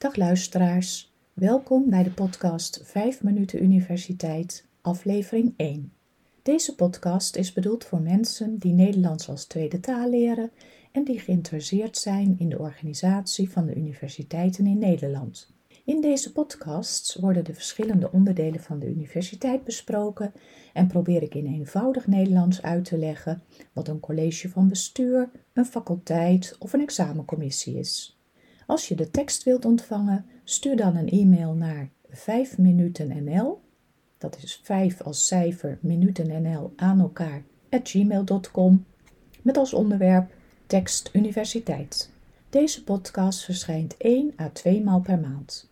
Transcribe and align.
Dag 0.00 0.16
luisteraars, 0.16 1.12
welkom 1.32 1.90
bij 1.90 2.02
de 2.02 2.10
podcast 2.10 2.80
5 2.84 3.22
Minuten 3.22 3.62
Universiteit, 3.62 4.66
aflevering 4.80 5.54
1. 5.56 5.92
Deze 6.42 6.74
podcast 6.74 7.36
is 7.36 7.52
bedoeld 7.52 7.84
voor 7.84 8.00
mensen 8.00 8.58
die 8.58 8.72
Nederlands 8.72 9.28
als 9.28 9.44
tweede 9.44 9.80
taal 9.80 10.10
leren 10.10 10.50
en 10.92 11.04
die 11.04 11.18
geïnteresseerd 11.18 11.96
zijn 11.96 12.34
in 12.38 12.48
de 12.48 12.58
organisatie 12.58 13.50
van 13.50 13.66
de 13.66 13.74
universiteiten 13.74 14.66
in 14.66 14.78
Nederland. 14.78 15.52
In 15.84 16.00
deze 16.00 16.32
podcasts 16.32 17.14
worden 17.14 17.44
de 17.44 17.54
verschillende 17.54 18.12
onderdelen 18.12 18.60
van 18.60 18.78
de 18.78 18.86
universiteit 18.86 19.64
besproken 19.64 20.32
en 20.72 20.86
probeer 20.86 21.22
ik 21.22 21.34
in 21.34 21.46
eenvoudig 21.46 22.06
Nederlands 22.06 22.62
uit 22.62 22.84
te 22.84 22.98
leggen 22.98 23.42
wat 23.72 23.88
een 23.88 24.00
college 24.00 24.48
van 24.48 24.68
bestuur, 24.68 25.30
een 25.52 25.66
faculteit 25.66 26.56
of 26.58 26.72
een 26.72 26.80
examencommissie 26.80 27.78
is. 27.78 28.19
Als 28.70 28.88
je 28.88 28.94
de 28.94 29.10
tekst 29.10 29.42
wilt 29.42 29.64
ontvangen, 29.64 30.26
stuur 30.44 30.76
dan 30.76 30.96
een 30.96 31.08
e-mail 31.08 31.54
naar 31.54 31.90
5minutennl. 32.10 33.58
Dat 34.18 34.38
is 34.42 34.60
5 34.62 35.00
als 35.00 35.26
cijfer 35.26 35.78
minutennl 35.80 36.72
aan 36.76 37.00
elkaar 37.00 37.42
at 37.70 37.88
gmail.com 37.88 38.84
met 39.42 39.56
als 39.56 39.72
onderwerp 39.72 40.34
tekst 40.66 41.10
universiteit. 41.12 42.10
Deze 42.50 42.84
podcast 42.84 43.44
verschijnt 43.44 43.96
1 43.96 44.32
à 44.40 44.50
2 44.52 44.82
maal 44.82 45.00
per 45.00 45.18
maand. 45.18 45.70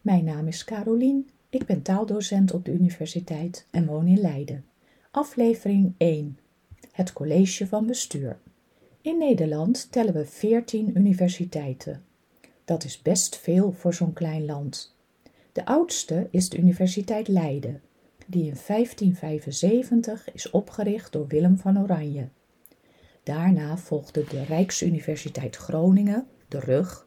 Mijn 0.00 0.24
naam 0.24 0.46
is 0.46 0.64
Carolien, 0.64 1.28
ik 1.48 1.66
ben 1.66 1.82
taaldocent 1.82 2.52
op 2.52 2.64
de 2.64 2.72
universiteit 2.72 3.66
en 3.70 3.86
woon 3.86 4.06
in 4.06 4.20
Leiden. 4.20 4.64
Aflevering 5.10 5.94
1. 5.96 6.38
Het 6.92 7.12
college 7.12 7.66
van 7.66 7.86
bestuur. 7.86 8.38
In 9.00 9.18
Nederland 9.18 9.92
tellen 9.92 10.14
we 10.14 10.24
14 10.24 10.92
universiteiten. 10.94 12.05
Dat 12.66 12.84
is 12.84 13.02
best 13.02 13.36
veel 13.36 13.72
voor 13.72 13.94
zo'n 13.94 14.12
klein 14.12 14.44
land. 14.44 14.96
De 15.52 15.64
oudste 15.64 16.28
is 16.30 16.48
de 16.48 16.58
Universiteit 16.58 17.28
Leiden, 17.28 17.82
die 18.26 18.44
in 18.44 18.56
1575 18.66 20.32
is 20.32 20.50
opgericht 20.50 21.12
door 21.12 21.26
Willem 21.26 21.58
van 21.58 21.82
Oranje. 21.82 22.28
Daarna 23.22 23.76
volgde 23.76 24.24
de 24.24 24.42
Rijksuniversiteit 24.42 25.56
Groningen, 25.56 26.26
de 26.48 26.60
RUG, 26.60 27.06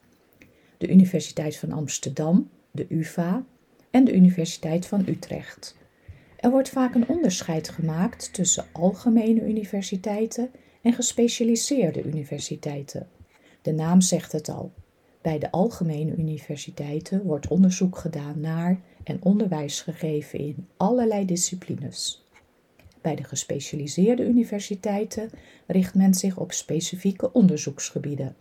de 0.78 0.90
Universiteit 0.90 1.58
van 1.58 1.72
Amsterdam, 1.72 2.50
de 2.72 2.86
UVA 2.90 3.46
en 3.92 4.04
de 4.04 4.14
Universiteit 4.14 4.86
van 4.86 5.04
Utrecht. 5.08 5.78
Er 6.38 6.52
wordt 6.52 6.70
vaak 6.70 6.96
een 6.96 7.08
onderscheid 7.08 7.70
gemaakt 7.70 8.34
tussen 8.34 8.66
algemene 8.72 9.42
universiteiten 9.42 10.52
en 10.82 10.94
gespecialiseerde 10.94 12.04
universiteiten. 12.04 13.08
De 13.62 13.72
naam 13.72 14.02
zegt 14.02 14.32
het 14.32 14.50
al. 14.50 14.74
Bij 15.30 15.40
de 15.40 15.52
algemene 15.52 16.16
universiteiten 16.16 17.24
wordt 17.24 17.48
onderzoek 17.48 17.98
gedaan 17.98 18.40
naar 18.40 18.80
en 19.04 19.24
onderwijs 19.24 19.82
gegeven 19.82 20.40
in 20.40 20.68
allerlei 20.78 21.26
disciplines. 21.26 22.26
Bij 23.02 23.16
de 23.16 23.24
gespecialiseerde 23.24 24.26
universiteiten 24.26 25.30
richt 25.68 25.96
men 25.96 26.14
zich 26.14 26.38
op 26.38 26.52
specifieke 26.52 27.34
onderzoeksgebieden. 27.34 28.36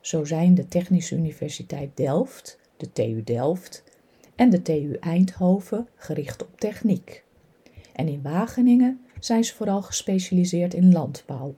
Zo 0.00 0.24
zijn 0.24 0.54
de 0.54 0.68
Technische 0.68 1.16
Universiteit 1.16 1.96
Delft, 1.96 2.58
de 2.76 2.92
TU 2.92 3.22
Delft, 3.24 3.84
en 4.34 4.50
de 4.50 4.62
TU 4.62 4.96
Eindhoven 5.00 5.88
gericht 5.94 6.42
op 6.42 6.60
techniek. 6.60 7.24
En 7.92 8.08
in 8.08 8.22
Wageningen 8.22 9.00
zijn 9.20 9.44
ze 9.44 9.54
vooral 9.54 9.82
gespecialiseerd 9.82 10.74
in 10.74 10.92
landbouw. 10.92 11.54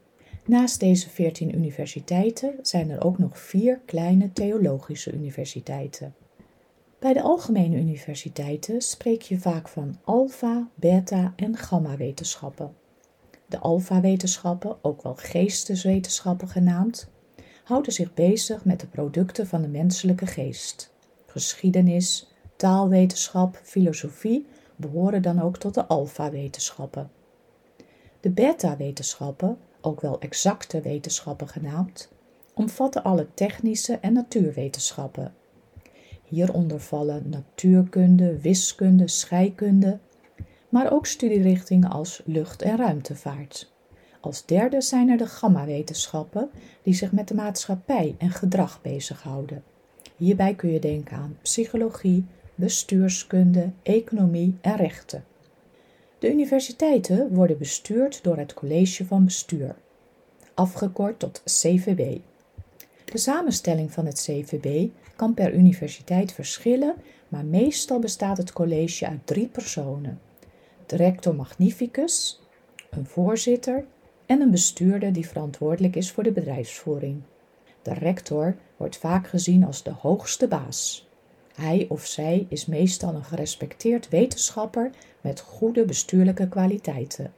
Naast 0.46 0.80
deze 0.80 1.10
veertien 1.10 1.54
universiteiten 1.54 2.54
zijn 2.62 2.90
er 2.90 3.04
ook 3.04 3.18
nog 3.18 3.38
vier 3.38 3.80
kleine 3.84 4.32
theologische 4.32 5.12
universiteiten. 5.12 6.14
Bij 6.98 7.12
de 7.12 7.22
algemene 7.22 7.76
universiteiten 7.76 8.80
spreek 8.80 9.22
je 9.22 9.38
vaak 9.38 9.68
van 9.68 9.98
alfa, 10.04 10.68
beta 10.74 11.32
en 11.36 11.56
gamma-wetenschappen. 11.56 12.74
De 13.46 13.58
alfa-wetenschappen, 13.58 14.76
ook 14.82 15.02
wel 15.02 15.14
geesteswetenschappen 15.14 16.48
genaamd, 16.48 17.10
houden 17.64 17.92
zich 17.92 18.14
bezig 18.14 18.64
met 18.64 18.80
de 18.80 18.86
producten 18.86 19.46
van 19.46 19.62
de 19.62 19.68
menselijke 19.68 20.26
geest. 20.26 20.92
Geschiedenis, 21.26 22.32
taalwetenschap, 22.56 23.60
filosofie 23.62 24.46
behoren 24.76 25.22
dan 25.22 25.40
ook 25.40 25.56
tot 25.56 25.74
de 25.74 25.86
alfa-wetenschappen. 25.86 27.10
De 28.20 28.30
beta-wetenschappen, 28.30 29.58
ook 29.84 30.00
wel 30.00 30.20
exacte 30.20 30.80
wetenschappen 30.80 31.48
genaamd, 31.48 32.12
omvatten 32.54 33.02
alle 33.02 33.26
technische 33.34 33.98
en 33.98 34.12
natuurwetenschappen. 34.12 35.34
Hieronder 36.24 36.80
vallen 36.80 37.28
natuurkunde, 37.28 38.40
wiskunde, 38.40 39.08
scheikunde, 39.08 39.98
maar 40.68 40.92
ook 40.92 41.06
studierichtingen 41.06 41.90
als 41.90 42.22
lucht- 42.24 42.62
en 42.62 42.76
ruimtevaart. 42.76 43.72
Als 44.20 44.46
derde 44.46 44.80
zijn 44.80 45.08
er 45.08 45.16
de 45.16 45.26
gamma-wetenschappen, 45.26 46.50
die 46.82 46.94
zich 46.94 47.12
met 47.12 47.28
de 47.28 47.34
maatschappij 47.34 48.14
en 48.18 48.30
gedrag 48.30 48.82
bezighouden. 48.82 49.62
Hierbij 50.16 50.54
kun 50.54 50.70
je 50.70 50.80
denken 50.80 51.16
aan 51.16 51.36
psychologie, 51.42 52.26
bestuurskunde, 52.54 53.70
economie 53.82 54.58
en 54.60 54.76
rechten. 54.76 55.24
De 56.24 56.30
universiteiten 56.30 57.34
worden 57.34 57.58
bestuurd 57.58 58.22
door 58.22 58.36
het 58.36 58.54
College 58.54 59.06
van 59.06 59.24
Bestuur, 59.24 59.76
afgekort 60.54 61.18
tot 61.18 61.42
CVB. 61.44 62.18
De 63.04 63.18
samenstelling 63.18 63.92
van 63.92 64.06
het 64.06 64.20
CVB 64.20 64.88
kan 65.16 65.34
per 65.34 65.54
universiteit 65.54 66.32
verschillen, 66.32 66.94
maar 67.28 67.44
meestal 67.44 67.98
bestaat 67.98 68.36
het 68.36 68.52
college 68.52 69.06
uit 69.06 69.26
drie 69.26 69.46
personen: 69.46 70.20
de 70.86 70.96
rector 70.96 71.34
magnificus, 71.34 72.40
een 72.90 73.06
voorzitter 73.06 73.84
en 74.26 74.40
een 74.40 74.50
bestuurder 74.50 75.12
die 75.12 75.28
verantwoordelijk 75.28 75.96
is 75.96 76.10
voor 76.10 76.22
de 76.22 76.32
bedrijfsvoering. 76.32 77.22
De 77.82 77.94
rector 77.94 78.56
wordt 78.76 78.96
vaak 78.96 79.26
gezien 79.26 79.64
als 79.64 79.82
de 79.82 79.92
hoogste 79.92 80.48
baas. 80.48 81.08
Hij 81.54 81.86
of 81.88 82.06
zij 82.06 82.46
is 82.48 82.66
meestal 82.66 83.14
een 83.14 83.24
gerespecteerd 83.24 84.08
wetenschapper 84.08 84.90
met 85.20 85.40
goede 85.40 85.84
bestuurlijke 85.84 86.48
kwaliteiten. 86.48 87.32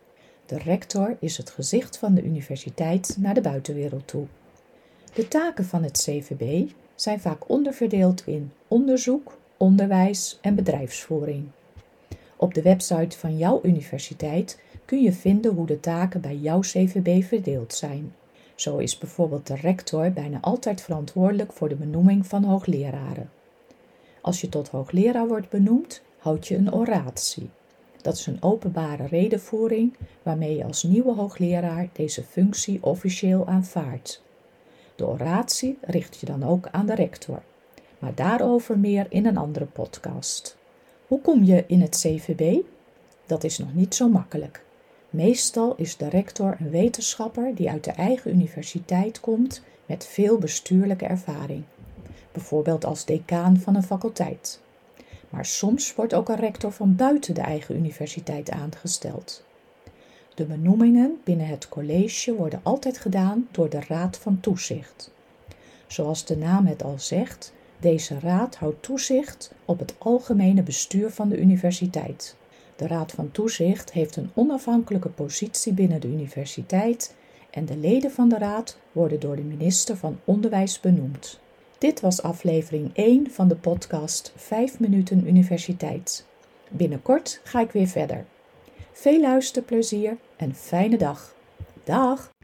De 0.47 0.59
rector 0.59 1.17
is 1.21 1.37
het 1.37 1.51
gezicht 1.51 1.99
van 1.99 2.15
de 2.15 2.23
universiteit 2.23 3.17
naar 3.21 3.35
de 3.35 3.41
buitenwereld 3.41 4.07
toe. 4.07 4.27
De 5.15 5.29
taken 5.29 5.65
van 5.65 5.83
het 5.83 6.03
CVB 6.03 6.71
zijn 6.95 7.21
vaak 7.21 7.51
onderverdeeld 7.51 8.23
in 8.27 8.53
onderzoek, 8.69 9.39
onderwijs 9.57 10.39
en 10.41 10.55
bedrijfsvoering. 10.55 11.47
Op 12.37 12.55
de 12.55 12.63
website 12.63 13.19
van 13.19 13.37
jouw 13.37 13.61
universiteit 13.63 14.61
kun 14.85 15.03
je 15.03 15.13
vinden 15.13 15.55
hoe 15.55 15.67
de 15.67 15.81
taken 15.81 16.21
bij 16.21 16.37
jouw 16.37 16.61
CVB 16.61 17.25
verdeeld 17.25 17.75
zijn. 17.75 18.15
Zo 18.55 18.77
is 18.77 18.99
bijvoorbeeld 18.99 19.47
de 19.47 19.57
rector 19.57 20.11
bijna 20.11 20.39
altijd 20.41 20.81
verantwoordelijk 20.81 21.53
voor 21.53 21.69
de 21.69 21.77
benoeming 21.77 22.27
van 22.27 22.45
hoogleraren. 22.45 23.31
Als 24.27 24.41
je 24.41 24.49
tot 24.49 24.69
hoogleraar 24.69 25.29
wordt 25.29 25.49
benoemd, 25.49 26.03
houd 26.19 26.49
je 26.49 26.57
een 26.57 26.73
oratie. 26.73 27.51
Dat 28.03 28.15
is 28.15 28.27
een 28.27 28.43
openbare 28.43 29.07
redenvoering 29.07 29.97
waarmee 30.23 30.57
je 30.57 30.65
als 30.65 30.83
nieuwe 30.83 31.15
hoogleraar 31.15 31.89
deze 31.93 32.23
functie 32.23 32.83
officieel 32.83 33.47
aanvaardt. 33.47 34.23
De 34.97 35.07
oratie 35.07 35.79
richt 35.81 36.21
je 36.21 36.27
dan 36.27 36.45
ook 36.45 36.69
aan 36.71 36.87
de 36.87 36.95
rector, 36.95 37.43
maar 37.99 38.15
daarover 38.15 38.79
meer 38.79 39.07
in 39.09 39.27
een 39.27 39.37
andere 39.37 39.67
podcast. 39.67 40.57
Hoe 41.07 41.21
kom 41.21 41.45
je 41.45 41.65
in 41.67 41.81
het 41.81 41.97
CVB? 41.97 42.61
Dat 43.27 43.45
is 43.45 43.59
nog 43.59 43.75
niet 43.75 43.95
zo 43.95 44.09
makkelijk. 44.09 44.65
Meestal 45.11 45.75
is 45.77 45.97
de 45.97 46.09
rector 46.09 46.57
een 46.59 46.71
wetenschapper 46.71 47.55
die 47.55 47.71
uit 47.71 47.85
de 47.85 47.93
eigen 47.93 48.31
universiteit 48.31 49.21
komt 49.21 49.63
met 49.87 50.07
veel 50.07 50.39
bestuurlijke 50.39 51.07
ervaring 51.07 51.65
bijvoorbeeld 52.37 52.85
als 52.85 53.05
decaan 53.05 53.57
van 53.57 53.75
een 53.75 53.83
faculteit. 53.83 54.61
Maar 55.31 55.45
soms 55.45 55.95
wordt 55.95 56.15
ook 56.15 56.29
een 56.29 56.37
rector 56.37 56.73
van 56.73 56.97
buiten 56.97 57.35
de 57.35 57.41
eigen 57.41 57.77
universiteit 57.77 58.51
aangesteld. 58.51 59.45
De 60.35 60.45
benoemingen 60.45 61.21
binnen 61.25 61.47
het 61.47 61.69
college 61.69 62.35
worden 62.35 62.61
altijd 62.63 62.99
gedaan 62.99 63.49
door 63.51 63.69
de 63.69 63.81
Raad 63.89 64.19
van 64.19 64.41
Toezicht. 64.41 65.11
Zoals 65.87 66.25
de 66.25 66.37
naam 66.37 66.67
het 66.67 66.83
al 66.83 66.95
zegt, 66.99 67.53
deze 67.79 68.19
raad 68.19 68.57
houdt 68.57 68.83
toezicht 68.83 69.55
op 69.65 69.79
het 69.79 69.95
algemene 69.99 70.63
bestuur 70.63 71.11
van 71.11 71.29
de 71.29 71.39
universiteit. 71.39 72.37
De 72.77 72.87
Raad 72.87 73.13
van 73.13 73.31
Toezicht 73.31 73.93
heeft 73.93 74.17
een 74.17 74.31
onafhankelijke 74.35 75.09
positie 75.09 75.73
binnen 75.73 76.01
de 76.01 76.09
universiteit 76.09 77.15
en 77.51 77.65
de 77.65 77.77
leden 77.77 78.11
van 78.11 78.29
de 78.29 78.39
raad 78.39 78.79
worden 78.93 79.21
door 79.21 79.37
de 79.37 79.43
minister 79.43 79.97
van 79.97 80.19
Onderwijs 80.25 80.81
benoemd. 80.81 81.41
Dit 81.87 82.01
was 82.01 82.23
aflevering 82.23 82.91
1 82.95 83.31
van 83.31 83.49
de 83.49 83.57
podcast 83.57 84.33
5 84.37 84.81
minuten 84.81 85.27
universiteit. 85.27 86.27
Binnenkort 86.71 87.41
ga 87.45 87.61
ik 87.61 87.71
weer 87.71 87.87
verder. 87.87 88.25
Veel 88.93 89.21
luisterplezier 89.21 90.17
en 90.37 90.55
fijne 90.55 90.97
dag. 90.97 91.35
Dag! 91.85 92.36